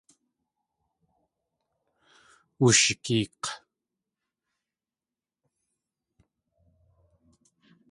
Wushig̲eek̲. 2.61 3.43